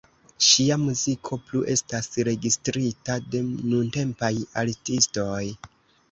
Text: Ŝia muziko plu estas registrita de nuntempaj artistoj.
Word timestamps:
Ŝia 0.43 0.75
muziko 0.83 1.37
plu 1.49 1.59
estas 1.73 2.07
registrita 2.29 3.17
de 3.35 3.41
nuntempaj 3.67 4.31
artistoj. 4.63 5.43